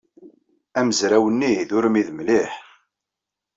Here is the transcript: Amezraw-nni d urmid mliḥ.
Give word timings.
Amezraw-nni 0.79 1.51
d 1.67 1.71
urmid 1.77 2.09
mliḥ. 2.17 2.51